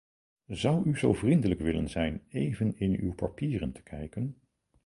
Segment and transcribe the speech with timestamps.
[0.47, 4.35] Zou u zo vriendelijk willen zijn even in uw papieren te kijken?